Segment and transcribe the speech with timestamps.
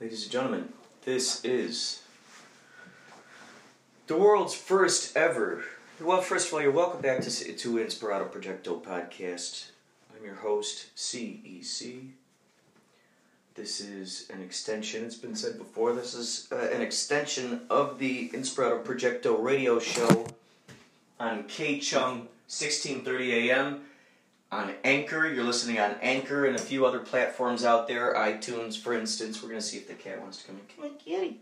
[0.00, 0.68] Ladies and gentlemen,
[1.04, 2.02] this is
[4.06, 5.64] the world's first ever.
[6.00, 9.70] Well, first of all, you're welcome back to, to Inspirato Projecto podcast.
[10.16, 12.10] I'm your host, CEC.
[13.56, 18.28] This is an extension, it's been said before, this is uh, an extension of the
[18.28, 20.28] Inspirato Projecto radio show
[21.18, 23.80] on KCHUNG 1630 AM.
[24.50, 28.94] On Anchor, you're listening on Anchor and a few other platforms out there, iTunes, for
[28.94, 29.42] instance.
[29.42, 30.62] We're going to see if the cat wants to come in.
[30.74, 31.40] Come on, kitty.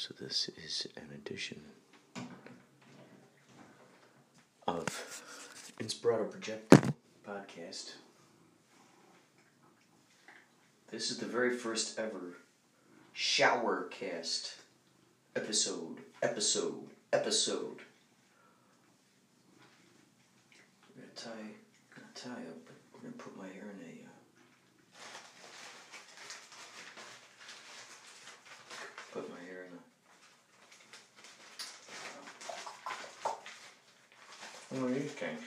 [0.00, 1.60] So, this is an edition
[4.68, 4.86] of
[5.80, 6.72] Inspirato Project
[7.26, 7.94] podcast.
[10.92, 12.36] This is the very first ever
[13.12, 14.52] shower cast
[15.34, 17.80] episode, episode, episode.
[20.94, 21.50] I'm gonna tie,
[21.92, 22.70] gonna tie up.
[22.94, 24.04] We're gonna put my hair in a.
[24.06, 24.10] Uh,
[29.12, 29.78] put my hair in a.
[34.70, 35.40] One of these kinds.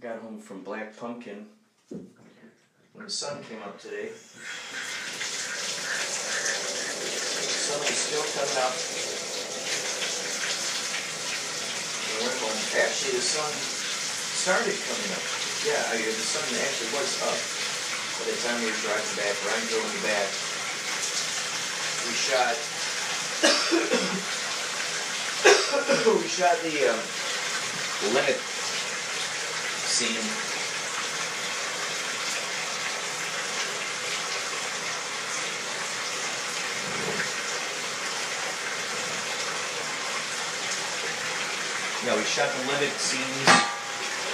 [0.00, 1.44] Got home from Black Pumpkin
[1.90, 4.14] when the sun came up today.
[4.14, 4.22] The
[7.66, 8.70] sun was still coming up.
[12.22, 13.50] Going, actually, the sun
[14.38, 15.26] started coming up.
[15.66, 17.34] Yeah, I, the sun actually was up
[18.22, 19.34] by the time we were driving back.
[19.50, 20.30] Ryan in the back.
[22.06, 22.54] We shot.
[26.22, 27.02] we shot the um,
[28.14, 28.38] limit
[29.96, 30.04] Yeah,
[42.14, 43.48] we shot the limit scenes.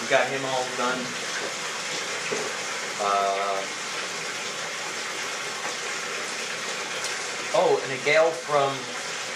[0.03, 0.99] We got him all done.
[2.99, 3.63] Uh,
[7.55, 8.75] oh, and a gal from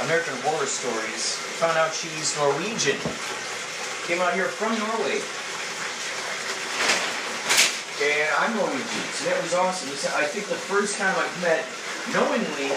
[0.05, 2.99] American Horror Stories found out she's Norwegian.
[4.09, 5.23] Came out here from Norway.
[8.47, 9.91] I'm Norwegian, so that was awesome.
[10.15, 11.67] I think the first time I've met,
[12.15, 12.71] knowingly,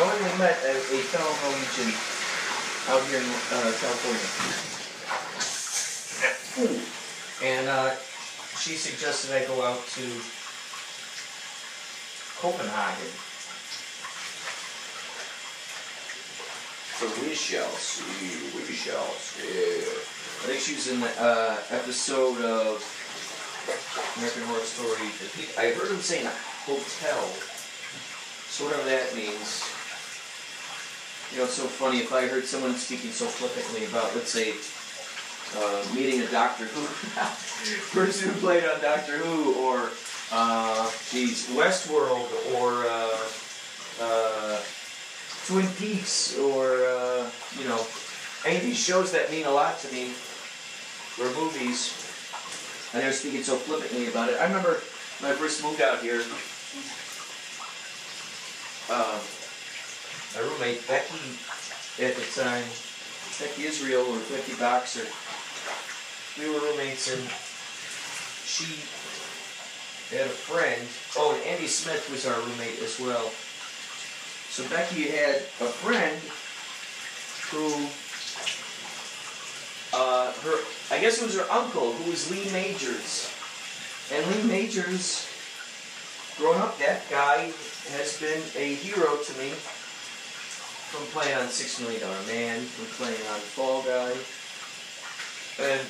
[0.00, 1.92] knowingly met a, a fellow Norwegian
[2.88, 4.24] out here in uh, California.
[7.44, 8.00] And uh,
[8.56, 10.08] she suggested I go out to
[12.40, 13.12] Copenhagen.
[16.96, 19.84] So we shall see, we shall see.
[19.84, 22.80] I think she was in the uh, episode of
[24.16, 25.08] American Horror Story.
[25.58, 26.26] I heard him saying
[26.66, 27.22] hotel.
[28.50, 29.62] So whatever that means.
[31.32, 34.54] You know, it's so funny if I heard someone speaking so flippantly about, let's say,
[35.56, 36.82] uh, meeting a Doctor Who
[37.94, 39.90] person who played on Doctor Who, or
[40.32, 42.28] uh, geez, Westworld,
[42.58, 43.18] or uh,
[44.02, 44.60] uh,
[45.46, 47.84] Twin Peaks, or uh, you know,
[48.46, 50.12] any of these shows that mean a lot to me,
[51.18, 51.99] or movies,
[52.92, 54.40] and they're speaking so flippantly about it.
[54.40, 54.82] I remember
[55.20, 56.22] when I first moved out here.
[58.90, 59.18] Uh,
[60.34, 61.38] my roommate Becky
[62.02, 62.64] at the time,
[63.38, 65.06] Becky Israel or Becky Boxer,
[66.38, 67.22] we were roommates and
[68.46, 68.82] she
[70.10, 70.82] had a friend.
[71.16, 73.30] Oh, and Andy Smith was our roommate as well.
[74.50, 76.18] So Becky had a friend
[77.54, 77.70] who,
[79.92, 80.56] uh, her,
[80.90, 83.30] I guess it was her uncle, who was Lee Majors.
[84.12, 85.26] And Lee Majors,
[86.38, 87.52] growing up, that guy
[87.96, 89.50] has been a hero to me
[90.90, 94.10] from playing on Six Million Dollar Man, from playing on Fall Guy.
[95.62, 95.82] And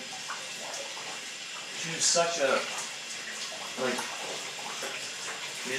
[1.80, 2.60] she was such a,
[3.80, 3.96] like,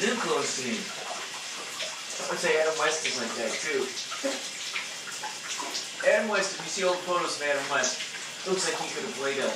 [0.02, 0.78] influence to me.
[2.22, 3.86] I would say Adam West is like that too.
[6.10, 8.11] Adam West, if you see old photos of Adam West,
[8.48, 9.52] looks like he could have played a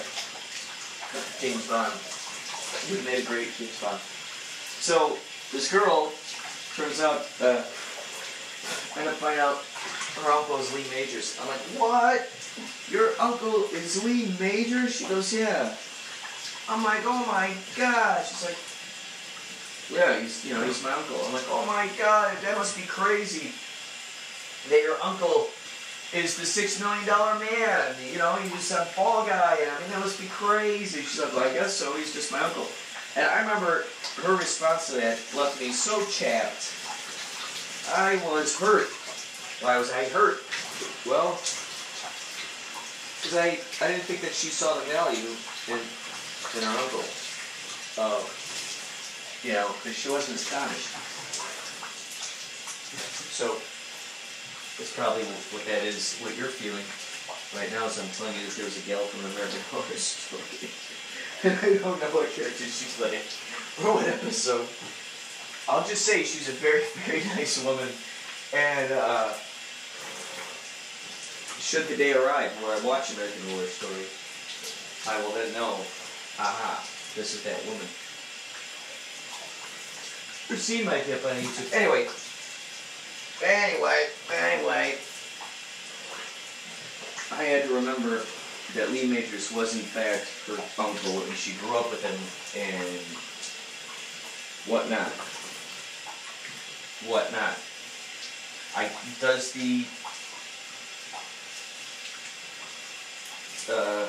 [1.41, 1.91] James Bond.
[1.91, 3.99] Have made a great James Bond.
[3.99, 5.17] So
[5.51, 6.11] this girl
[6.75, 7.63] turns out uh,
[8.99, 9.63] end up finding out
[10.23, 11.37] her uncle is Lee Majors.
[11.41, 12.29] I'm like, what?
[12.89, 14.95] Your uncle is Lee Majors?
[14.95, 15.75] She goes, yeah.
[16.69, 18.25] I'm like, oh my god.
[18.25, 18.57] She's like,
[19.91, 21.17] yeah, he's you know he's my uncle.
[21.25, 23.51] I'm like, oh my god, that must be crazy.
[24.69, 25.47] That your uncle
[26.15, 27.95] is the six million dollar man.
[28.11, 31.01] You know, he was a fall guy, and I mean that must be crazy.
[31.01, 31.93] She's like, I guess so.
[31.93, 32.67] He's just my uncle.
[33.15, 33.85] And I remember
[34.23, 36.71] her response to that left me so chapped.
[37.95, 38.87] I was hurt.
[39.61, 40.39] Why was I hurt?
[41.05, 41.39] Well,
[43.21, 45.31] because I, I didn't think that she saw the value
[45.67, 47.05] in, in her uncle.
[47.97, 48.21] Uh,
[49.43, 50.91] you know, because she wasn't astonished.
[53.31, 53.57] So,
[54.77, 55.23] that's probably
[55.55, 56.83] what that is, what you're feeling
[57.55, 60.67] right now as I'm telling you that there was a gal from American Horror Story.
[61.47, 63.23] and I don't know what character she's playing
[63.79, 64.67] or what episode.
[65.67, 67.87] I'll just say she's a very, very nice woman.
[68.53, 69.33] And uh,
[71.59, 74.05] should the day arrive where I watch American Horror Story,
[75.07, 75.79] I will then know,
[76.37, 76.83] aha,
[77.15, 77.87] this is that woman.
[80.59, 81.73] Scene might be up on YouTube.
[81.73, 82.07] Anyway,
[83.43, 84.95] anyway, anyway,
[87.31, 88.21] I had to remember
[88.75, 92.17] that Lee Majors was in fact her uncle, and she grew up with him,
[92.61, 93.01] and
[94.71, 95.11] whatnot
[97.07, 97.57] whatnot.
[98.75, 98.89] I
[99.21, 99.85] does the
[103.71, 104.07] uh,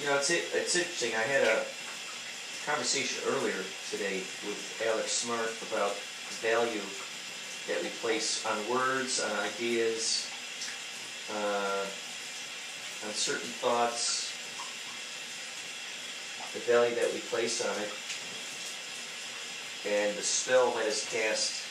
[0.00, 1.14] you know it's it's interesting.
[1.14, 1.64] I had a
[2.66, 3.58] conversation earlier
[3.90, 6.86] today with Alex Smart about the value
[7.66, 10.30] that we place on words, on ideas,
[11.34, 11.82] uh,
[13.02, 14.30] on certain thoughts,
[16.54, 17.90] the value that we place on it
[19.82, 21.66] and the spell that is cast.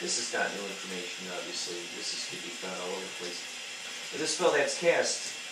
[0.00, 1.76] This is not new information, obviously.
[2.00, 3.44] This is, could be found all over the place.
[4.10, 5.43] But the spell that's cast,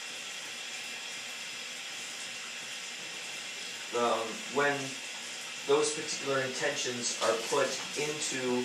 [3.99, 4.77] um, when
[5.69, 8.65] those particular intentions are put into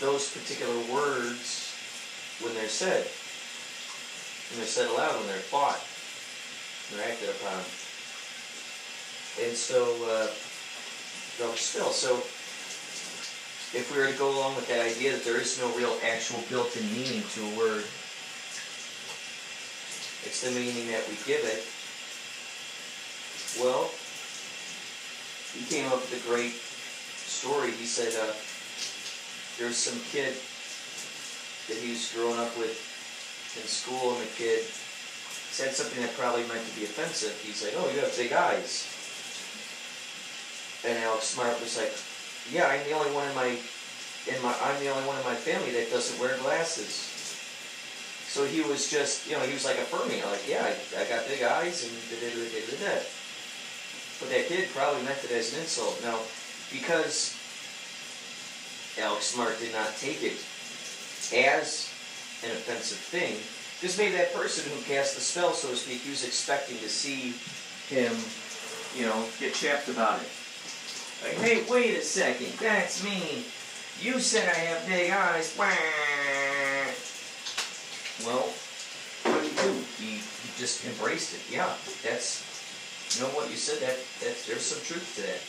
[0.00, 1.74] those particular words
[2.40, 3.02] when they're said,
[4.50, 5.82] when they're said aloud, when they're thought,
[6.88, 7.58] when they're acted upon.
[9.42, 10.30] And so, uh,
[11.54, 11.90] still.
[11.90, 12.16] So
[13.76, 16.42] if we were to go along with that idea that there is no real actual
[16.48, 17.84] built-in meaning to a word,
[20.24, 21.62] it's the meaning that we give it.
[23.56, 23.88] Well,
[25.56, 26.52] he came up with a great
[27.16, 27.72] story.
[27.72, 28.36] He said uh,
[29.56, 30.36] there's some kid
[31.68, 32.76] that he was growing up with
[33.56, 34.62] in school, and the kid
[35.50, 37.34] said something that probably meant to be offensive.
[37.42, 38.86] He's like, "Oh, you have big eyes."
[40.84, 41.90] And Alex Smart was like,
[42.52, 43.48] "Yeah, I'm the only one in my,
[44.28, 47.16] in my, I'm the only one in my family that doesn't wear glasses."
[48.28, 51.26] So he was just, you know, he was like affirming, like, "Yeah, I, I got
[51.26, 53.17] big eyes and da da da da da."
[54.20, 56.00] But that kid probably meant it as an insult.
[56.02, 56.18] Now,
[56.72, 57.36] because
[59.00, 60.38] Alex Smart did not take it
[61.34, 61.88] as
[62.44, 63.36] an offensive thing,
[63.80, 66.88] this made that person who cast the spell, so to speak, he was expecting to
[66.88, 67.34] see
[67.94, 68.12] him,
[68.96, 70.28] you know, get chapped about it.
[71.22, 73.44] Like, hey, wait a second, that's me.
[74.00, 75.56] You said I have big eyes.
[78.26, 78.48] Well,
[79.22, 79.72] what did he do?
[79.98, 81.40] He, he just embraced it.
[81.54, 81.72] Yeah,
[82.02, 82.57] that's
[83.14, 83.80] you know what you said.
[83.80, 85.40] That that there's some truth to that.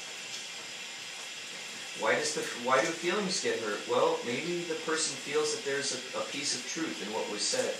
[1.99, 3.83] Why does the why do feelings get hurt?
[3.91, 7.43] Well, maybe the person feels that there's a, a piece of truth in what was
[7.43, 7.75] said.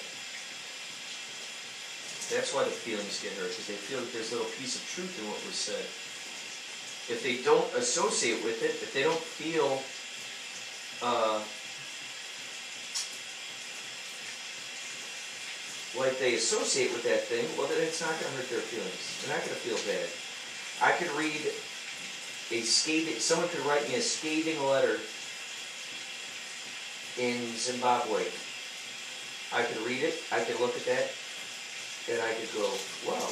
[2.30, 4.86] That's why the feelings get hurt, because they feel that there's a little piece of
[4.94, 5.82] truth in what was said.
[7.10, 9.82] If they don't associate with it, if they don't feel
[11.02, 11.42] uh,
[15.98, 19.26] like they associate with that thing, well, then it's not going to hurt their feelings.
[19.26, 20.06] They're not going to feel bad.
[20.82, 21.42] I could read
[22.52, 25.02] a scathing, someone could write me a scathing letter
[27.18, 28.24] in Zimbabwe.
[29.52, 31.10] I could read it, I could look at that,
[32.10, 32.70] and I could go,
[33.10, 33.30] wow.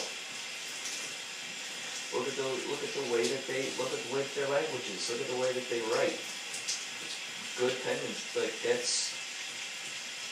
[2.15, 5.11] Look at the look at the way that they look at the way their languages.
[5.11, 6.15] Look at the way that they write.
[6.15, 8.47] It's good penmanship.
[8.47, 9.11] Like that's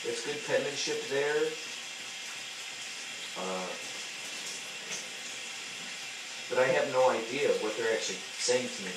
[0.00, 1.36] that's good penmanship there.
[6.48, 8.92] But I have no idea what they're actually saying to me.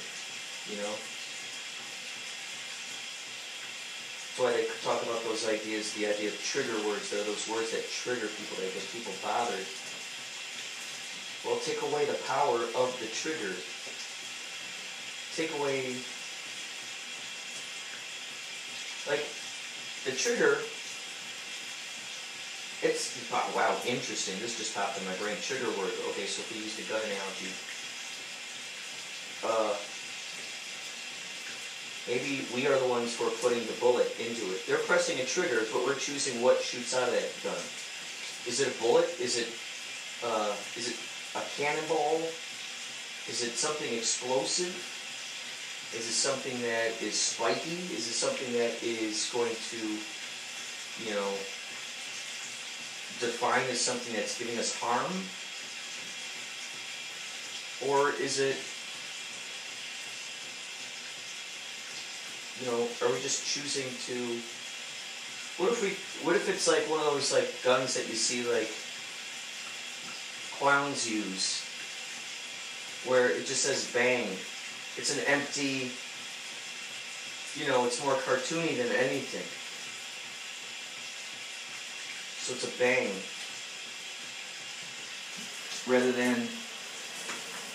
[0.71, 0.93] You know.
[4.29, 7.09] That's why they talk about those ideas, the idea of trigger words.
[7.09, 9.65] They're those words that trigger people, that get people bothered.
[11.43, 13.55] Well, take away the power of the trigger.
[15.35, 15.95] Take away,
[19.07, 19.25] like,
[20.05, 20.61] the trigger.
[22.81, 24.39] It's, wow, interesting.
[24.39, 25.35] This just popped in my brain.
[25.41, 25.91] Trigger word.
[26.15, 27.51] Okay, so if we use the gun analogy,
[29.43, 29.75] uh,
[32.07, 34.65] maybe we are the ones who are putting the bullet into it.
[34.65, 37.59] They're pressing a trigger, but we're choosing what shoots out of that gun.
[38.47, 39.11] Is it a bullet?
[39.19, 39.51] Is it,
[40.23, 40.97] uh, is it
[41.35, 42.23] a cannonball?
[43.27, 44.71] Is it something explosive?
[45.91, 47.91] Is it something that is spiky?
[47.91, 49.83] Is it something that is going to,
[51.03, 51.27] you know,
[53.19, 55.11] define as something that's giving us harm?
[57.89, 58.57] Or is it,
[62.59, 64.41] you know, are we just choosing to,
[65.57, 65.89] what if we,
[66.25, 68.69] what if it's like one of those like guns that you see like
[70.59, 71.63] clowns use,
[73.07, 74.27] where it just says bang.
[74.97, 75.91] It's an empty,
[77.55, 79.47] you know, it's more cartoony than anything.
[82.49, 83.13] So it's a bang.
[85.85, 86.47] Rather than,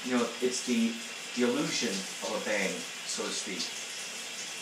[0.05, 0.91] you know, it's the,
[1.37, 1.95] the illusion
[2.27, 2.71] of a bang,
[3.07, 3.63] so to speak.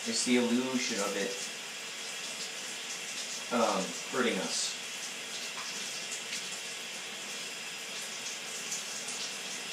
[0.05, 1.33] It's the illusion of it
[3.57, 3.81] um,
[4.13, 4.77] hurting us.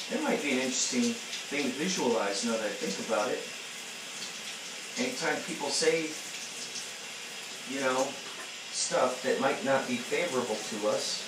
[0.08, 1.12] That might be an interesting
[1.52, 3.44] thing to visualize now that I think about it.
[5.04, 6.08] Anytime people say,
[7.68, 8.08] you know,
[8.80, 11.20] stuff that might not be favorable to us,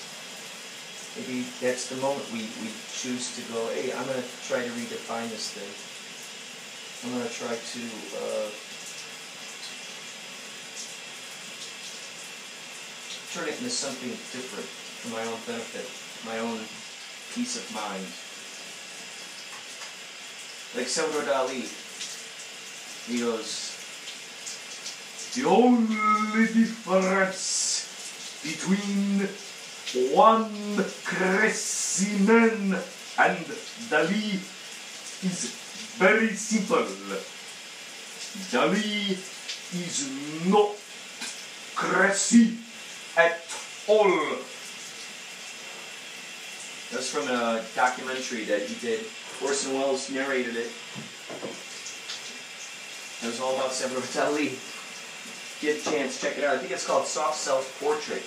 [1.17, 4.73] maybe that's the moment we, we choose to go, hey, I'm going to try to
[4.73, 5.73] redefine this thing.
[7.05, 7.83] I'm going to try to
[8.17, 8.49] uh,
[13.37, 15.85] turn it into something different for my own benefit,
[16.25, 16.65] my own
[17.35, 18.07] peace of mind
[20.75, 21.69] like Salvador Dali.
[23.07, 23.72] He goes,
[25.35, 27.89] The only difference
[28.45, 29.27] between
[30.12, 30.51] Juan
[31.09, 32.77] Cressinen
[33.19, 33.47] and
[33.89, 34.35] Dali
[35.25, 35.57] is
[35.97, 36.85] very simple.
[38.53, 39.17] Dali
[39.73, 40.11] is
[40.47, 40.77] not
[41.77, 42.59] Cressy
[43.17, 43.41] at
[43.89, 44.37] all.
[46.93, 49.07] That's from a documentary that he did
[49.43, 50.71] Orson Welles narrated it.
[53.23, 54.72] It was all about Salvador Dali.
[55.62, 56.57] Get a chance, check it out.
[56.57, 58.25] I think it's called Soft Self Portrait.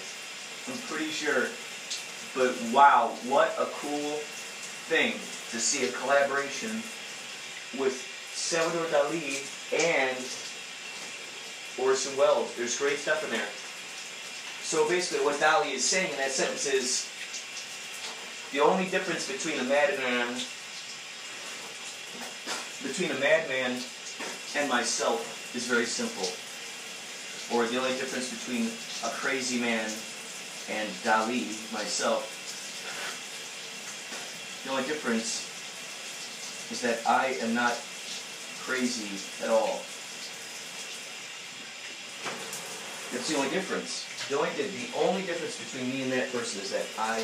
[0.71, 1.47] I'm pretty sure.
[2.33, 4.15] But wow, what a cool
[4.87, 5.11] thing
[5.51, 6.81] to see a collaboration
[7.77, 7.99] with
[8.31, 9.43] Salvador Dali
[9.75, 10.15] and
[11.85, 12.55] Orson Welles.
[12.55, 13.51] There's great stuff in there.
[14.63, 17.09] So basically, what Dali is saying in that sentence is
[18.53, 20.39] the only difference between a madman
[22.81, 23.75] between a madman
[24.55, 26.29] and myself is very simple.
[27.53, 28.71] Or the only difference between
[29.03, 29.89] a crazy man
[30.69, 32.31] and Dali, myself,
[34.65, 35.45] the only difference
[36.71, 37.77] is that I am not
[38.65, 39.81] crazy at all.
[43.13, 44.09] That's the only difference.
[44.27, 47.21] The only, the only difference between me and that person is that I,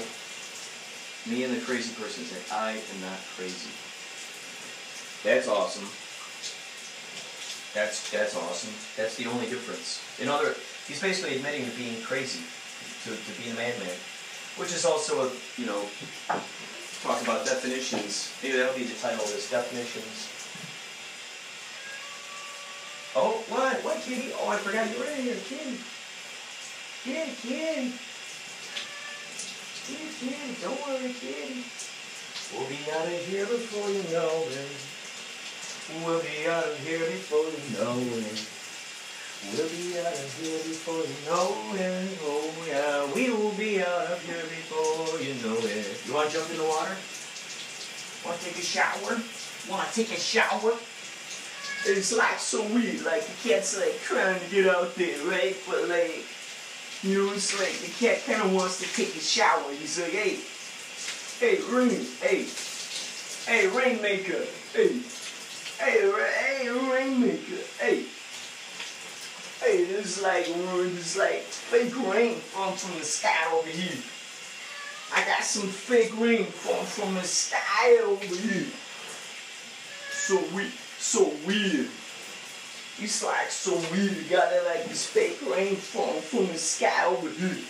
[1.28, 3.72] me and the crazy person is that I am not crazy.
[5.24, 5.90] That's awesome.
[7.74, 8.74] That's that's awesome.
[8.98, 10.04] That's the only difference.
[10.20, 10.56] In other,
[10.88, 12.44] he's basically admitting to being crazy,
[13.04, 13.96] to, to being a madman,
[14.58, 15.82] which is also a you know
[17.02, 18.36] talk about definitions.
[18.44, 20.28] Maybe that'll be the title of this definitions.
[23.16, 23.84] Oh, what?
[23.84, 24.32] What, kitty?
[24.40, 25.78] Oh, I forgot you were in here, kitty.
[27.04, 27.92] Kitty, kitty.
[29.84, 30.56] Kitty, kitty.
[30.62, 31.64] Don't worry, kitty.
[32.56, 35.01] We'll be out of here before you know it.
[36.00, 38.48] We'll be out of here before you know it.
[39.52, 42.18] We'll be out of here before you know it.
[42.24, 46.02] Oh yeah, we will be out of here before you know it.
[46.08, 46.96] You want to jump in the water?
[48.26, 49.20] Want to take a shower?
[49.70, 50.74] Want to take a shower?
[51.86, 55.58] It's like so weird, like the cat's like trying to get out there, right?
[55.68, 56.24] But like,
[57.04, 59.70] you know, it's like the cat kind of wants to take a shower.
[59.72, 60.40] He's like, hey,
[61.40, 62.48] hey, ring, hey,
[63.46, 65.02] hey, rainmaker, hey,
[65.82, 68.06] hey, hey, rainmaker, hey.
[69.62, 74.02] Hey, this like this like fake rain falling from the sky over here.
[75.14, 78.68] I got some fake rain falling from the sky over here.
[80.12, 81.90] So weird, so weird.
[83.00, 84.30] It's like so weird.
[84.30, 87.64] Got it like this fake rain falling from the sky over here.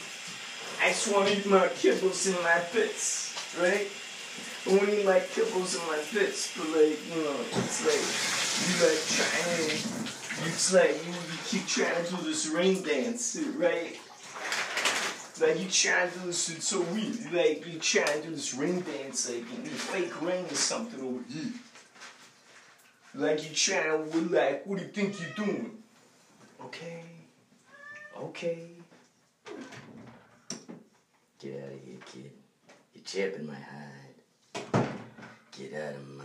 [0.81, 3.87] I just want to eat my kibbles and my bits, right?
[4.65, 8.05] I want to eat my kibbles and my bits, but like, you know, it's like,
[8.67, 10.11] you like trying
[10.43, 13.99] it's like, you, you keep trying to do this rain dance, right?
[15.39, 17.31] Like, you trying to do this, it's so weird.
[17.31, 21.23] Like, you trying to do this rain dance, like, you fake rain or something over
[21.31, 21.53] here.
[23.13, 25.83] Like, you trying to, like, what do you think you're doing?
[26.65, 27.03] Okay.
[28.17, 28.67] Okay.
[31.39, 32.31] Get out of here, kid.
[32.93, 34.00] You're chapping my hide.
[35.61, 36.23] Get out of my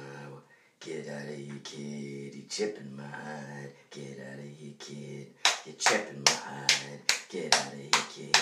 [0.81, 2.35] get out of here, kid.
[2.35, 3.73] You're chipping my hide.
[3.91, 5.27] Get out of here, kid.
[5.67, 7.16] You're chipping my hide.
[7.29, 8.37] Get out of here, kid.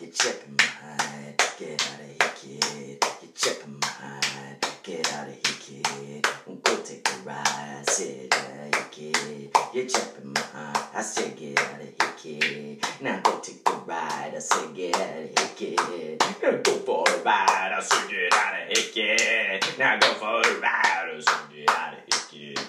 [0.00, 1.34] You're chipping my hide.
[1.58, 3.04] Get out of here, kid.
[3.20, 4.56] You're chipping my hide.
[4.82, 6.26] Get out of here, kid.
[6.64, 7.84] Go take a ride.
[7.90, 9.50] Sit out of here, kid.
[9.74, 10.88] You're chipping my hide.
[10.94, 12.84] I said get out of here, kid.
[13.02, 14.32] Now go take the ride.
[14.34, 16.22] I said get out of here, kid.
[16.42, 17.72] Now go for a ride.
[17.76, 19.78] I said get out of here, kid.
[19.78, 21.10] Now go for a ride.
[21.14, 22.60] I said get out of here, kid.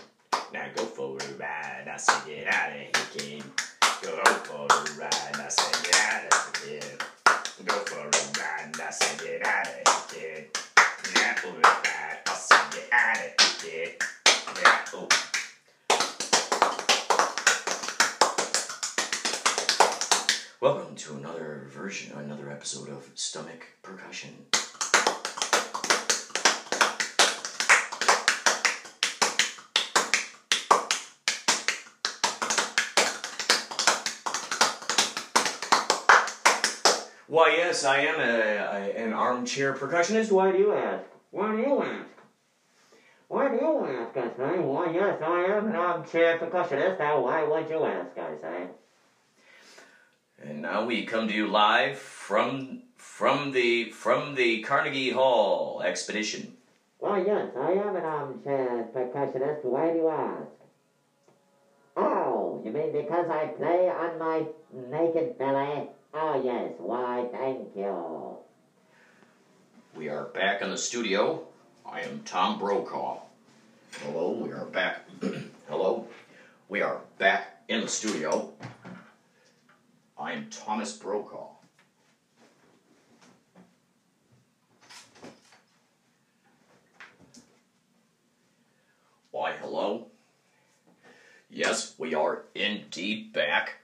[0.53, 1.87] Now go for a ride.
[1.87, 3.43] I said get out of here, kid.
[4.03, 5.13] Go for a ride.
[5.13, 6.97] I out of here.
[7.63, 8.75] Go for a ride.
[8.75, 8.91] I
[9.45, 10.45] out of here,
[11.37, 12.19] for a ride.
[12.27, 13.95] I out of here.
[20.59, 24.47] Welcome to another version, another episode of Stomach Percussion.
[37.33, 40.31] Why, yes, I am a, a, an armchair percussionist.
[40.31, 41.03] Why do you ask?
[41.31, 42.11] Why do you ask?
[43.27, 44.59] Why do you ask, I say?
[44.59, 46.99] Why, yes, I am an armchair percussionist.
[46.99, 48.67] Now, why would you ask, I say?
[50.43, 56.53] And now we come to you live from from the from the Carnegie Hall expedition.
[56.99, 59.65] Why, yes, I am an armchair percussionist.
[59.65, 60.51] Why do you ask?
[61.97, 65.89] Oh, you mean because I play on my naked belly?
[66.15, 68.37] Oh, yes, why, thank you.
[69.95, 71.41] We are back in the studio.
[71.83, 73.17] I am Tom Brokaw.
[74.03, 75.07] Hello, we are back.
[75.67, 76.05] Hello,
[76.69, 78.51] we are back in the studio.
[80.15, 81.47] I am Thomas Brokaw.
[89.31, 90.09] Why, hello.
[91.49, 93.77] Yes, we are indeed back.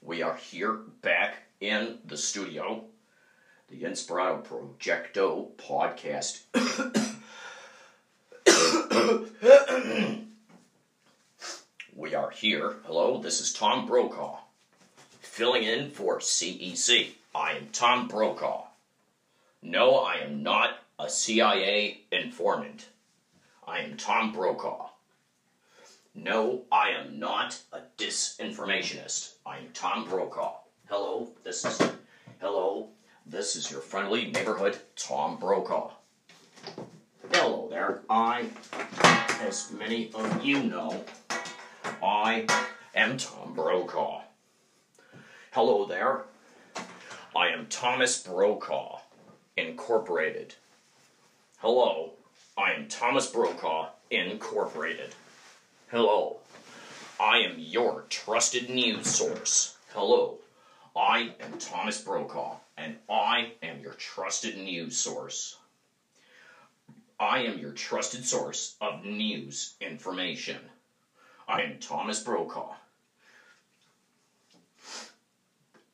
[0.00, 2.84] We are here back in the studio.
[3.68, 6.42] The Inspirato Projecto podcast.
[11.96, 12.76] we are here.
[12.84, 14.36] Hello, this is Tom Brokaw.
[15.20, 17.08] Filling in for CEC.
[17.34, 18.64] I am Tom Brokaw.
[19.62, 22.86] No, I am not a CIA informant.
[23.66, 24.90] I am Tom Brokaw.
[26.14, 29.32] No, I am not a disinformationist.
[29.44, 30.54] I am Tom Brokaw.
[30.96, 31.82] Hello, this is
[32.40, 32.86] hello,
[33.26, 35.90] this is your friendly neighborhood Tom Brokaw.
[37.32, 38.02] Hello there.
[38.08, 38.46] I,
[39.40, 41.04] as many of you know,
[42.00, 42.46] I
[42.94, 44.20] am Tom Brokaw.
[45.50, 46.26] Hello there.
[47.34, 49.00] I am Thomas Brokaw,
[49.56, 50.54] Incorporated.
[51.58, 52.12] Hello,
[52.56, 55.12] I am Thomas Brokaw, Incorporated.
[55.90, 56.36] Hello,
[57.18, 59.76] I am your trusted news source.
[59.92, 60.38] Hello,
[60.96, 65.56] I am Thomas Brokaw, and I am your trusted news source.
[67.18, 70.58] I am your trusted source of news information.
[71.48, 72.74] I am Thomas Brokaw.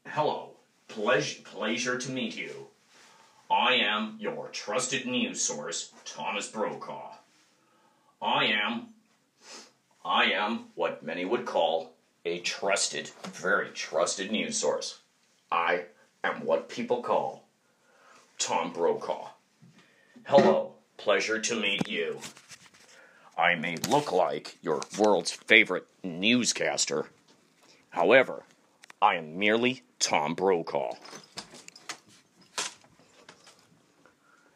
[0.07, 0.51] Hello,
[0.89, 2.67] pleasure, pleasure to meet you.
[3.51, 7.13] I am your trusted news source, Thomas Brokaw.
[8.21, 8.89] I am,
[10.05, 15.01] I am what many would call a trusted, very trusted news source.
[15.51, 15.85] I
[16.23, 17.49] am what people call
[18.39, 19.29] Tom Brokaw.
[20.25, 22.19] Hello, pleasure to meet you.
[23.37, 27.07] I may look like your world's favorite newscaster.
[27.91, 28.45] However,
[29.01, 30.93] I am merely Tom Brokaw.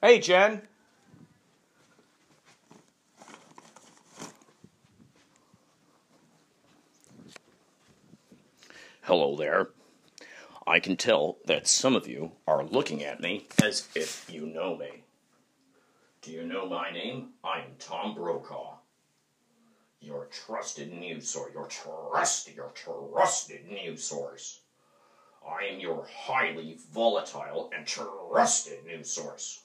[0.02, 0.62] Hey, Jen.
[9.06, 9.68] Hello there.
[10.66, 14.78] I can tell that some of you are looking at me as if you know
[14.78, 15.04] me.
[16.22, 17.34] Do you know my name?
[17.44, 18.78] I am Tom Brokaw.
[20.00, 21.52] Your trusted news source.
[21.52, 24.60] Your trusted, your trusted news source.
[25.46, 29.64] I am your highly volatile and trusted news source.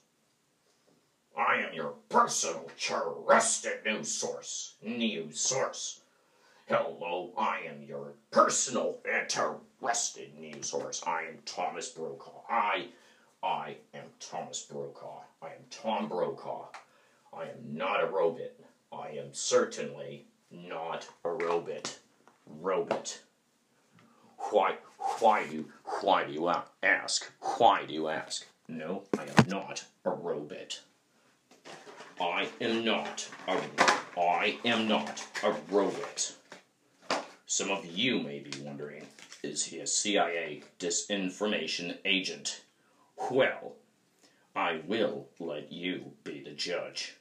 [1.38, 4.76] I am your personal trusted news source.
[4.84, 6.02] News source.
[6.70, 11.02] Hello, I am your personal interested news source.
[11.08, 12.42] I am Thomas Brokaw.
[12.48, 12.90] I,
[13.42, 15.22] I am Thomas Brokaw.
[15.42, 16.66] I am Tom Brokaw.
[17.34, 18.52] I am not a robot.
[18.92, 21.98] I am certainly not a robot.
[22.46, 23.20] Robot.
[24.52, 24.76] Why,
[25.22, 25.66] why do,
[26.02, 26.54] why do you
[26.84, 27.32] ask?
[27.58, 28.46] Why do you ask?
[28.68, 30.82] No, I am not a robot.
[32.22, 33.60] I am not a,
[34.20, 36.36] I am not a robot.
[37.52, 39.08] Some of you may be wondering,
[39.42, 42.62] is he a CIA disinformation agent?
[43.32, 43.74] Well,
[44.56, 47.16] I will let you be the judge.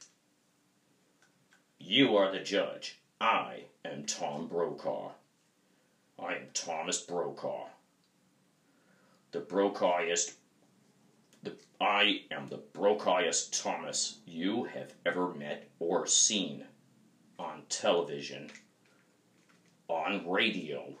[1.79, 2.99] You are the judge.
[3.19, 5.13] I am Tom Brokaw.
[6.19, 7.65] I am Thomas Brokaw.
[9.31, 10.33] The Brokawiest
[11.41, 16.65] the, I am the Brokawiest Thomas you have ever met or seen
[17.39, 18.51] on television
[19.89, 20.93] on radio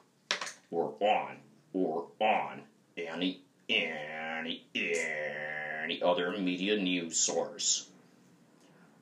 [0.71, 1.37] or on
[1.73, 2.61] or on
[2.97, 7.87] any any any other media news source.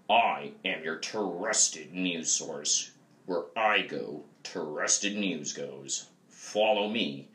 [0.09, 2.91] I am your trusted news source.
[3.25, 6.07] Where I go, trusted news goes.
[6.29, 7.27] Follow me,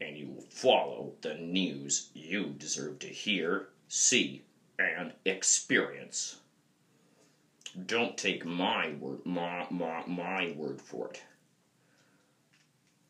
[0.00, 4.42] and you will follow the news you deserve to hear, see,
[4.78, 6.36] and experience.
[7.86, 11.20] Don't take my word my, my, my word for it.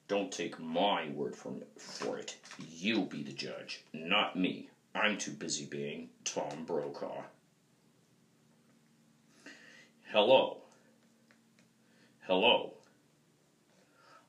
[0.07, 2.37] Don't take my word from for it.
[2.59, 4.69] You be the judge, not me.
[4.95, 7.23] I'm too busy being Tom Brokaw.
[10.11, 10.59] Hello.
[12.27, 12.75] Hello.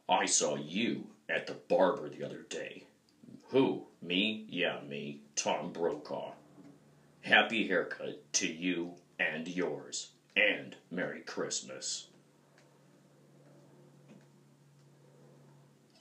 [0.08, 2.86] I saw you at the barber the other day.
[3.50, 3.88] Who?
[4.02, 4.46] Me?
[4.50, 6.32] Yeah, me, Tom Brokaw.
[7.22, 10.10] Happy haircut to you and yours.
[10.36, 12.08] And Merry Christmas.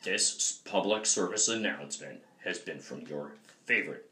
[0.04, 3.32] This public service announcement has been from your
[3.64, 4.10] favorite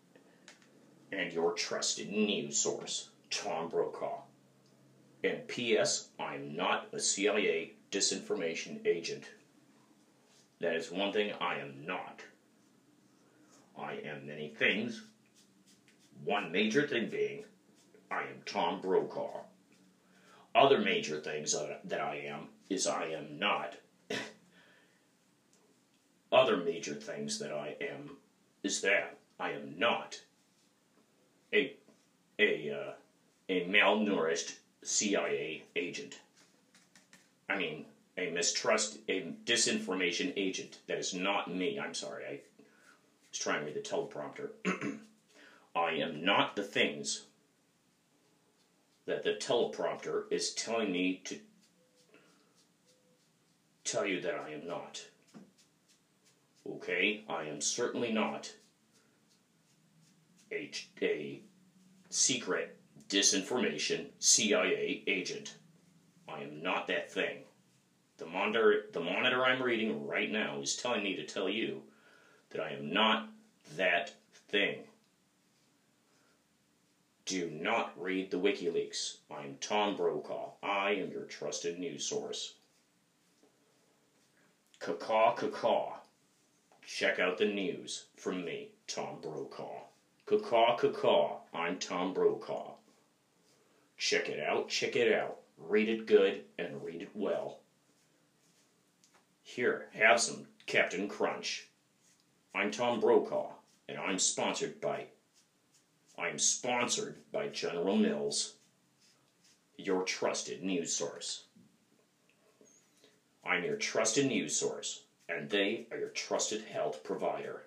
[1.13, 4.23] and your trusted news source, Tom Brokaw.
[5.23, 6.09] And P.S.
[6.19, 9.25] I'm not a CIA disinformation agent.
[10.61, 12.23] That is one thing I am not.
[13.79, 15.03] I am many things.
[16.25, 17.45] One major thing being,
[18.11, 19.43] I am Tom Brokaw.
[20.55, 23.75] Other major things that I am is I am not
[26.33, 28.17] other major things that I am
[28.63, 30.21] is that I am not
[31.53, 31.75] a
[32.39, 32.93] a uh,
[33.49, 36.21] a malnourished CIA agent.
[37.49, 37.85] I mean,
[38.17, 40.79] a mistrust, a disinformation agent.
[40.87, 41.79] That is not me.
[41.79, 42.25] I'm sorry.
[42.25, 42.41] I
[43.31, 44.51] was trying to read the teleprompter.
[45.77, 47.25] I am not the things
[49.07, 51.39] that the teleprompter is telling me to
[53.85, 55.05] tell you that I am not.
[56.69, 58.53] Okay, I am certainly not
[60.53, 60.71] a,
[61.01, 61.41] a
[62.11, 62.77] secret
[63.09, 65.55] disinformation CIA agent.
[66.29, 67.45] I am not that thing.
[68.19, 71.83] The monitor, the monitor I'm reading right now is telling me to tell you
[72.51, 73.29] that I am not
[73.77, 74.13] that
[74.49, 74.85] thing.
[77.25, 79.17] Do not read the WikiLeaks.
[79.31, 80.51] I am Tom Brokaw.
[80.63, 82.55] I am your trusted news source.
[84.81, 86.02] Caw caw.
[86.85, 89.85] Check out the news from me, Tom Brokaw.
[90.27, 91.41] Caw caw.
[91.55, 92.75] I'm Tom Brokaw.
[93.97, 95.39] Check it out, check it out.
[95.57, 97.61] Read it good and read it well.
[99.43, 101.69] Here, have some Captain Crunch.
[102.55, 103.53] I'm Tom Brokaw,
[103.89, 105.07] and I'm sponsored by.
[106.19, 108.55] I'm sponsored by General Mills,
[109.77, 111.45] your trusted news source.
[113.45, 117.63] I'm your trusted news source, and they are your trusted health provider.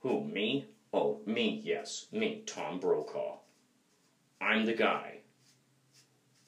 [0.00, 0.66] Who, me?
[0.92, 3.36] Oh, me, yes, me, Tom Brokaw.
[4.40, 5.18] I'm the guy.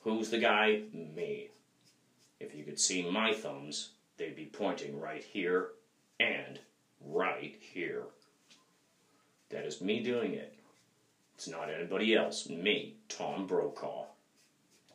[0.01, 0.83] Who's the guy?
[0.93, 1.51] Me.
[2.41, 5.71] If you could see my thumbs, they'd be pointing right here
[6.19, 6.59] and
[7.05, 8.05] right here.
[9.51, 10.55] That is me doing it.
[11.35, 12.49] It's not anybody else.
[12.49, 14.07] Me, Tom Brokaw.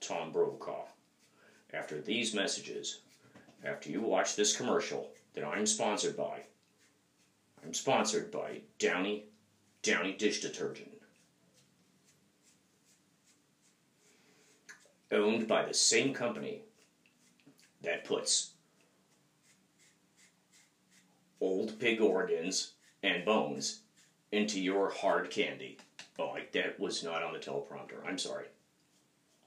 [0.01, 0.85] Tom Brokaw.
[1.73, 3.01] After these messages,
[3.67, 6.41] after you watch this commercial that I'm sponsored by,
[7.63, 9.25] I'm sponsored by Downy,
[9.83, 10.91] Downy Dish Detergent.
[15.11, 16.63] Owned by the same company
[17.81, 18.51] that puts
[21.39, 23.81] old pig organs and bones
[24.31, 25.77] into your hard candy.
[26.19, 28.05] Oh, that was not on the teleprompter.
[28.05, 28.45] I'm sorry.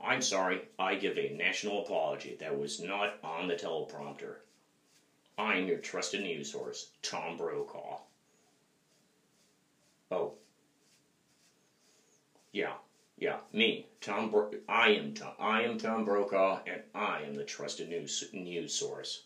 [0.03, 0.63] I'm sorry.
[0.79, 2.37] I give a national apology.
[2.41, 4.37] That was not on the teleprompter.
[5.39, 7.99] I'm your trusted news source, Tom Brokaw.
[10.11, 10.33] Oh.
[12.53, 12.75] Yeah,
[13.19, 14.31] yeah, me, Tom.
[14.31, 15.35] Bro- I am Tom.
[15.39, 19.23] I am Tom Brokaw, and I am the trusted news news source.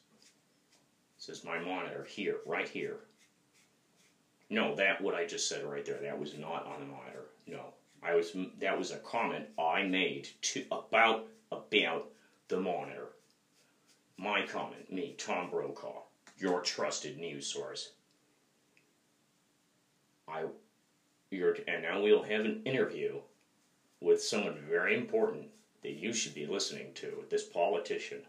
[1.16, 2.98] This is my monitor here, right here.
[4.50, 6.00] No, that what I just said right there.
[6.02, 7.24] That was not on the monitor.
[7.46, 7.72] No,
[8.04, 8.36] I was.
[8.60, 12.08] That was a comment I made to about about
[12.48, 13.08] the monitor.
[14.16, 16.02] My comment, me, Tom Brokaw,
[16.36, 17.92] your trusted news source.
[20.28, 20.44] I,
[21.30, 23.18] you're, and now we'll have an interview
[24.00, 25.48] with someone very important
[25.82, 28.22] that you should be listening to, this politician.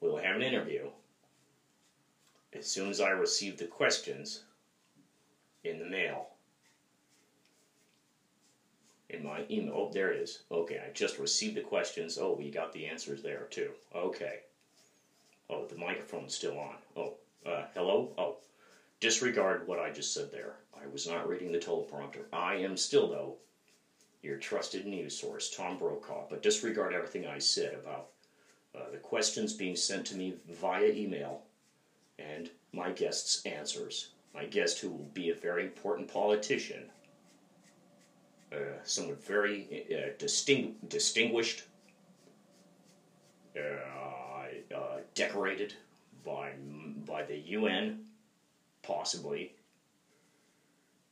[0.00, 0.88] We'll have an interview
[2.52, 4.42] as soon as I receive the questions
[5.64, 6.29] in the mail.
[9.12, 9.74] In my email.
[9.74, 10.42] Oh, there it is.
[10.50, 12.18] Okay, I just received the questions.
[12.18, 13.70] Oh, we got the answers there too.
[13.94, 14.40] Okay.
[15.48, 16.76] Oh, the microphone's still on.
[16.96, 18.12] Oh, uh, hello?
[18.16, 18.36] Oh,
[19.00, 20.56] disregard what I just said there.
[20.80, 22.24] I was not reading the teleprompter.
[22.32, 23.36] I am still, though,
[24.22, 28.08] your trusted news source, Tom Brokaw, but disregard everything I said about
[28.74, 31.42] uh, the questions being sent to me via email
[32.18, 34.10] and my guest's answers.
[34.34, 36.84] My guest, who will be a very important politician,
[38.52, 41.62] uh, someone very uh, disting- distinguished,
[43.56, 45.74] uh, uh, decorated
[46.24, 46.52] by
[47.06, 48.04] by the UN,
[48.82, 49.52] possibly.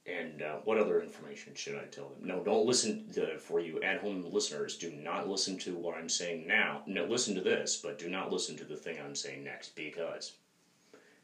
[0.06, 2.26] And uh, what other information should I tell them?
[2.26, 4.78] No, don't listen to, for you at home listeners.
[4.78, 6.82] Do not listen to what I'm saying now.
[6.86, 10.32] No, listen to this, but do not listen to the thing I'm saying next because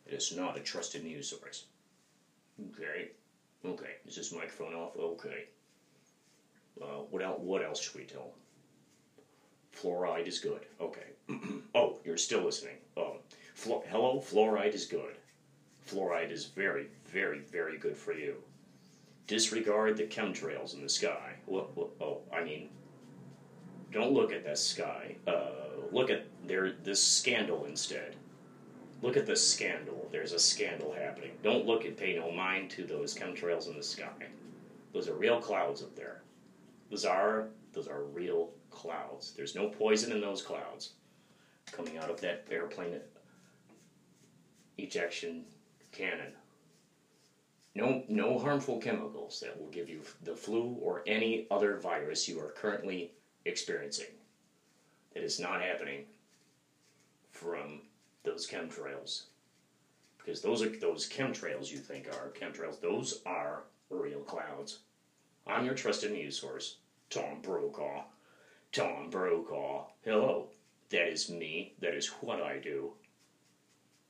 [0.06, 1.64] it is not a trusted news source.
[2.72, 3.12] Okay,
[3.64, 3.92] okay.
[4.06, 4.96] Is this microphone off?
[4.98, 5.44] Okay.
[6.80, 7.40] Uh, what else?
[7.40, 8.30] What else should we tell them?
[9.74, 10.60] Fluoride is good.
[10.80, 11.06] Okay.
[11.74, 12.76] oh, you're still listening.
[12.96, 13.18] Um,
[13.88, 15.16] hello, fluoride is good.
[15.88, 18.36] Fluoride is very, very, very good for you.
[19.26, 21.34] Disregard the chemtrails in the sky.
[21.50, 22.68] Oh, I mean,
[23.92, 25.16] don't look at that sky.
[25.26, 25.50] Uh,
[25.92, 28.16] look at there this scandal instead.
[29.02, 30.08] Look at this scandal.
[30.10, 31.32] There's a scandal happening.
[31.42, 34.28] Don't look and pay no mind to those chemtrails in the sky.
[34.92, 36.22] Those are real clouds up there.
[36.90, 39.32] Those are those are real clouds.
[39.36, 40.92] There's no poison in those clouds
[41.72, 43.00] coming out of that airplane
[44.78, 45.44] ejection
[45.92, 46.32] cannon.
[47.74, 52.38] No, no harmful chemicals that will give you the flu or any other virus you
[52.38, 53.12] are currently
[53.44, 54.06] experiencing.
[55.12, 56.04] That is not happening
[57.32, 57.80] from
[58.22, 59.24] those chemtrails.
[60.18, 62.80] Because those are those chemtrails you think are chemtrails.
[62.80, 64.78] Those are real clouds.
[65.46, 66.76] I'm your trusted news source,
[67.10, 68.04] Tom Brokaw.
[68.72, 69.84] Tom Brokaw.
[70.02, 70.48] Hello.
[70.90, 71.74] That is me.
[71.80, 72.92] That is what I do.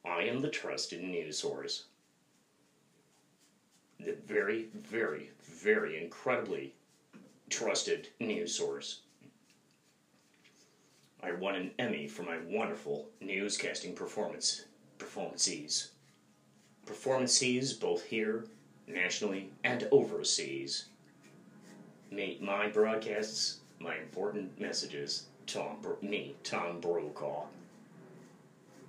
[0.04, 1.84] I am the trusted news source.
[3.98, 6.74] The very, very, very incredibly
[7.48, 9.00] trusted news source.
[11.22, 14.66] I won an Emmy for my wonderful newscasting performance
[14.98, 15.92] performances.
[16.86, 18.44] Performances both here,
[18.86, 20.86] nationally, and overseas.
[22.14, 27.46] Made my broadcasts, my important messages, Tom, me, Tom Brokaw.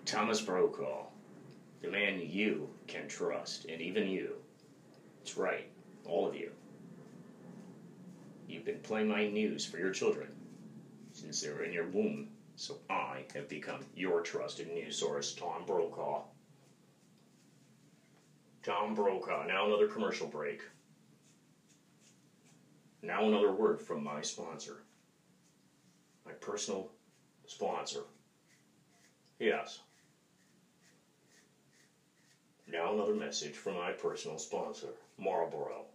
[0.06, 1.08] Thomas Brokaw,
[1.82, 4.36] the man you can trust, and even you.
[5.18, 5.68] That's right,
[6.06, 6.52] all of you.
[8.48, 10.28] You've been playing my news for your children
[11.12, 15.66] since they were in your womb, so I have become your trusted news source, Tom
[15.66, 16.22] Brokaw.
[18.62, 19.48] Tom Brokaw.
[19.48, 20.62] Now another commercial break.
[23.06, 24.82] Now another word from my sponsor.
[26.26, 26.90] My personal
[27.46, 28.02] sponsor.
[29.38, 29.80] Yes.
[32.68, 35.86] Now another message from my personal sponsor, Marlboro.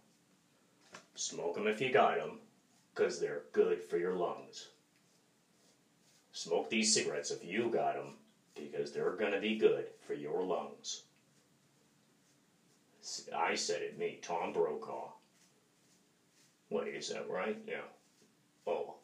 [1.15, 2.39] Smoke 'em if you got 'em,
[2.95, 4.69] 'cause they're good for your lungs.
[6.31, 8.15] Smoke these cigarettes if you got 'em,
[8.55, 11.01] because they're gonna be good for your lungs.
[13.33, 15.11] I said it, me, Tom Brokaw.
[16.71, 17.57] Wait, is that right?
[17.67, 17.81] Yeah.
[18.65, 18.95] Oh.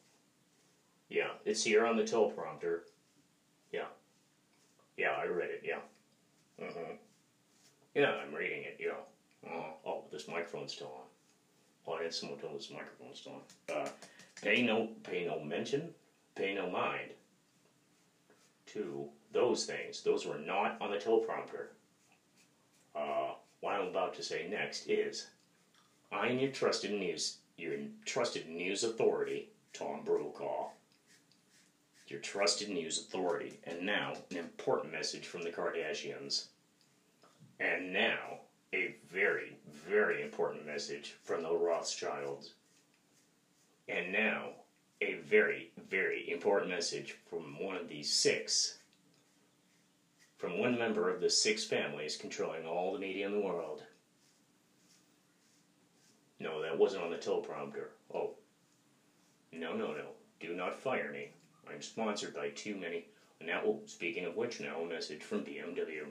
[1.10, 2.80] Yeah, it's here on the teleprompter.
[3.72, 3.86] Yeah.
[4.96, 5.80] Yeah, I read it, yeah.
[6.62, 6.94] Mm-hmm.
[7.94, 8.92] Yeah, I'm reading it, yeah.
[9.46, 11.06] Uh, oh, this microphone's still on.
[11.88, 13.34] Oh, I had someone tell this microphone's still
[13.70, 13.76] on.
[13.76, 13.90] Uh,
[14.42, 15.90] pay no, pay no mention,
[16.36, 17.12] pay no mind
[18.68, 20.02] to those things.
[20.02, 21.68] Those were not on the teleprompter.
[22.96, 25.28] Uh, what I'm about to say next is,
[26.12, 27.74] I am your trusted news, your
[28.06, 30.68] trusted news authority, Tom Brokaw.
[32.08, 33.60] Your trusted news authority.
[33.66, 36.46] And now, an important message from the Kardashians.
[37.60, 38.40] And now,
[38.74, 42.52] a very, very important message from the Rothschilds.
[43.90, 44.50] And now,
[45.02, 48.78] a very, very important message from one of these six,
[50.38, 53.84] from one member of the six families controlling all the media in the world.
[56.40, 57.88] No, that wasn't on the teleprompter.
[58.14, 58.32] Oh.
[59.52, 60.10] No, no, no.
[60.40, 61.30] Do not fire me.
[61.70, 63.08] I'm sponsored by too many.
[63.42, 66.06] Now, will, speaking of which, now a message from BMW.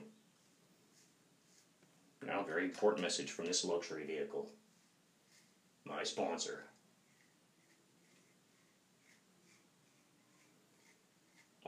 [2.25, 4.49] Now, very important message from this luxury vehicle.
[5.85, 6.65] My sponsor.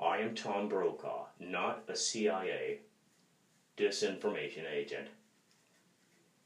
[0.02, 2.80] I am Tom Brokaw, not a CIA
[3.78, 5.08] disinformation agent.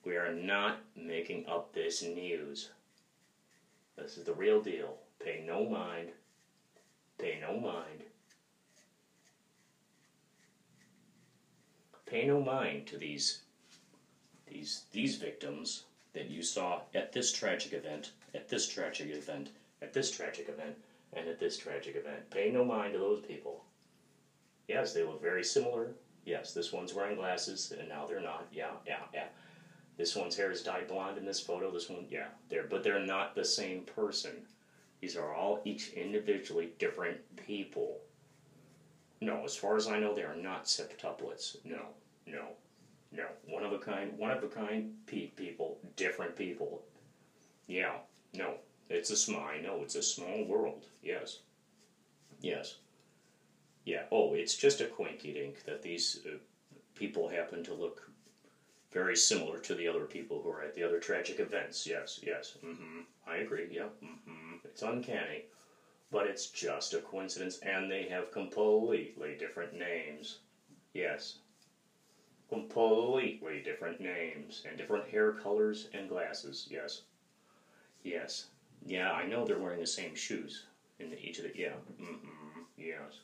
[0.06, 2.70] We are not making up this news.
[3.98, 4.98] This is the real deal.
[5.24, 6.10] Pay no mind.
[7.18, 8.04] Pay no mind.
[12.06, 13.40] Pay no mind to these
[14.46, 19.50] these these victims that you saw at this tragic event, at this tragic event,
[19.82, 20.76] at this tragic event,
[21.14, 22.30] and at this tragic event.
[22.30, 23.64] Pay no mind to those people.
[24.68, 25.94] Yes, they look very similar.
[26.26, 28.48] Yes, this one's wearing glasses, and now they're not.
[28.52, 29.26] Yeah, yeah, yeah.
[29.98, 31.72] This one's hair is dyed blonde in this photo.
[31.72, 34.32] This one, yeah, they're but they're not the same person.
[35.02, 38.00] These are all each individually different people.
[39.22, 41.58] No, as far as I know, they are not septuplets.
[41.64, 41.88] No,
[42.26, 42.48] no,
[43.12, 43.26] no.
[43.48, 46.82] One of a kind, one of a kind pe- people, different people.
[47.68, 47.98] Yeah,
[48.34, 48.56] no.
[48.90, 50.86] It's a small, I know, it's a small world.
[51.02, 51.40] Yes.
[52.42, 52.78] Yes.
[53.86, 56.38] Yeah, oh, it's just a coincidence that these uh,
[56.96, 58.10] people happen to look
[58.94, 61.86] very similar to the other people who are at the other tragic events.
[61.86, 62.54] Yes, yes.
[62.64, 63.02] Mm-hmm.
[63.28, 63.68] I agree.
[63.72, 63.88] Yeah.
[64.04, 64.56] Mm-hmm.
[64.64, 65.46] It's uncanny,
[66.12, 70.38] but it's just a coincidence, and they have completely different names.
[70.94, 71.36] Yes.
[72.48, 76.66] Completely different names and different hair colors and glasses.
[76.70, 77.02] Yes.
[78.04, 78.46] Yes.
[78.86, 80.64] Yeah, I know they're wearing the same shoes
[81.00, 81.52] in the, each of the.
[81.56, 81.76] Yeah.
[82.00, 82.62] Mm-hmm.
[82.78, 83.20] Yes.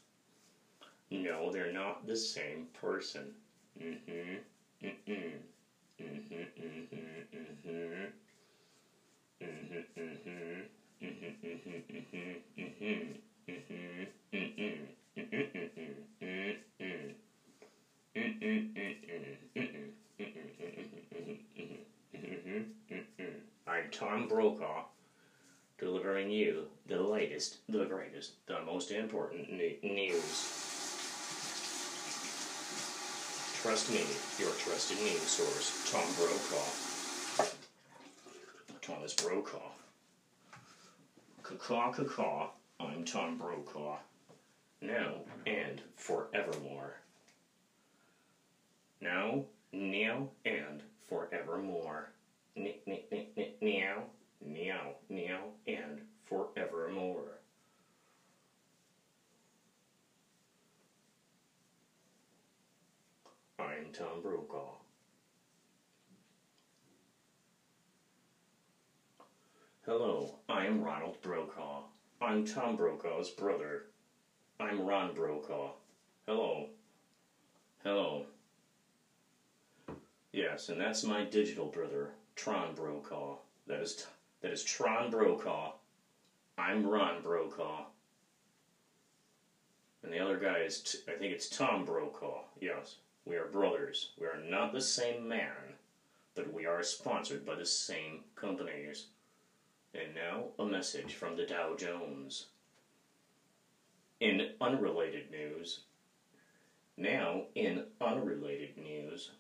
[1.12, 3.34] No, they're not the same person.
[3.80, 4.38] Mm-hmm.
[4.84, 5.40] Mm-mm.
[23.68, 24.84] I'm Tom Brokaw,
[25.78, 29.52] delivering you the latest, the greatest, the most important
[29.84, 30.69] news.
[33.70, 34.02] Trust me,
[34.40, 37.52] your trusted news source, Tom Brokaw.
[38.82, 39.60] Thomas Brokaw.
[41.44, 42.50] Caw caw
[42.80, 43.98] I'm Tom Brokaw.
[44.82, 46.96] Now and forevermore.
[49.02, 52.10] Now, now, and forevermore.
[52.56, 54.06] Now,
[54.44, 57.39] meow, meow, and forevermore.
[63.60, 64.76] I'm Tom Brokaw.
[69.86, 71.82] Hello, I am Ronald Brokaw.
[72.22, 73.88] I'm Tom Brokaw's brother.
[74.62, 75.72] I'm Ron Brokaw.
[76.26, 76.68] Hello.
[77.84, 78.26] Hello.
[80.32, 83.36] Yes, and that's my digital brother, Tron Brokaw.
[83.68, 84.06] That is,
[84.42, 85.74] that is Tron Brokaw.
[86.58, 87.88] I'm Ron Brokaw.
[90.04, 92.44] And the other guy is, I think it's Tom Brokaw.
[92.62, 92.96] Yes,
[93.26, 94.12] we are brothers.
[94.20, 95.76] We are not the same man,
[96.36, 99.08] but we are sponsored by the same companies.
[99.94, 102.48] And now, a message from the Dow Jones.
[104.20, 105.82] In unrelated news,
[106.98, 109.32] now in unrelated news,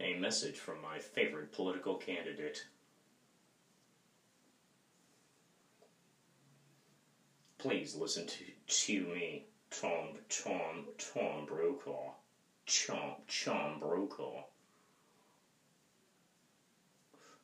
[0.00, 2.64] a message from my favorite political candidate.
[7.58, 9.46] Please listen to, to me,
[9.80, 12.12] Tom, Tom, Tom Brokaw.
[12.66, 14.42] Chomp, Chom Brokaw.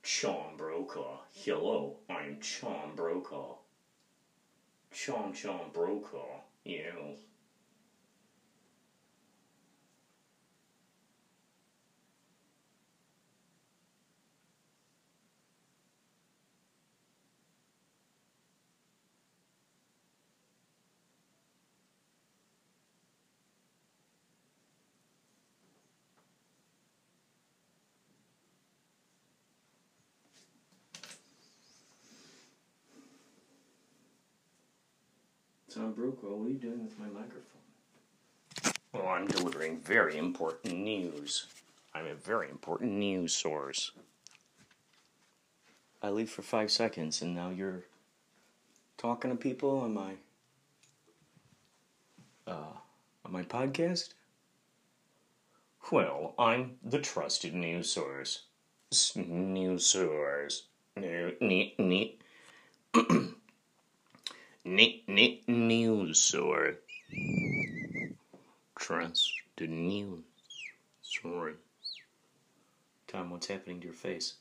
[0.04, 1.18] Chom Brokaw.
[1.34, 3.54] Hello, I'm Chom Brokaw.
[4.92, 6.38] Chom Chom Brokaw.
[6.64, 7.29] Yes.
[35.70, 37.44] Tom Brokaw, what are you doing with my microphone?
[38.92, 41.46] Well, I'm delivering very important news.
[41.94, 43.92] I'm a very important news source.
[46.02, 47.84] I leave for five seconds, and now you're
[48.98, 50.14] talking to people on my
[52.48, 52.72] uh,
[53.24, 54.14] on my podcast.
[55.92, 58.42] Well, I'm the trusted news source.
[59.14, 60.64] News source.
[60.96, 62.18] Ne- ne- ne-
[64.64, 66.76] ne- ne- news source.
[68.78, 70.24] Trusted news
[71.02, 71.56] source.
[73.08, 74.34] Tom, what's happening to your face?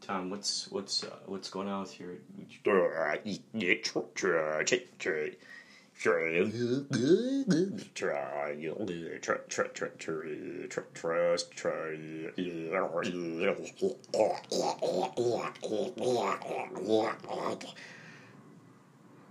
[0.00, 2.14] Tom, what's what's uh, what's going on with your?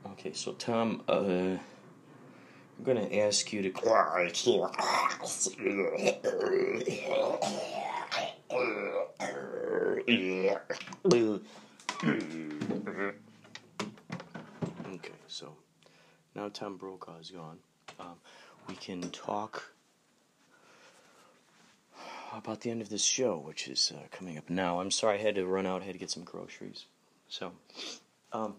[0.08, 1.12] Okay, so Tom, uh,
[1.58, 1.60] I'm
[2.84, 3.70] gonna ask you to.
[14.94, 15.56] Okay, so
[16.38, 17.58] now Tom Brokaw is gone.
[18.00, 18.16] Um,
[18.70, 19.74] we can talk
[22.32, 24.80] about the end of this show, which is uh, coming up now.
[24.80, 26.86] I'm sorry I had to run out, I had to get some groceries.
[27.28, 27.54] So,
[28.32, 28.54] um,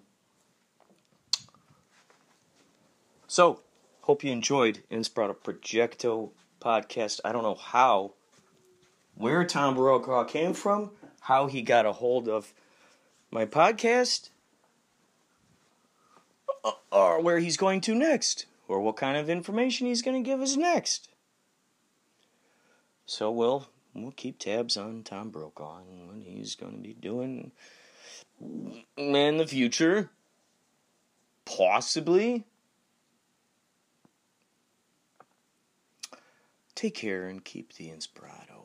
[3.29, 3.61] so
[4.01, 7.20] hope you enjoyed Inspirato Projecto podcast.
[7.24, 8.14] I don't know how,
[9.14, 12.53] where Tom Brokaw came from, how he got a hold of
[13.31, 14.31] my podcast
[16.90, 20.40] or where he's going to next, or what kind of information he's going to give
[20.40, 21.09] us next.
[23.06, 27.52] So we'll we'll keep tabs on Tom Brokaw and what he's going to be doing
[28.96, 30.11] in the future,
[31.44, 32.44] possibly.
[36.74, 38.57] Take care and keep the inspirato